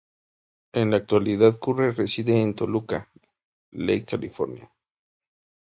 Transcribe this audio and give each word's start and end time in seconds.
En 0.73 0.89
la 0.89 0.97
actualidad 0.97 1.59
Curry 1.59 1.91
reside 1.91 2.41
en 2.41 2.55
Toluca 2.55 3.11
Lake, 3.69 4.03
California. 4.05 4.67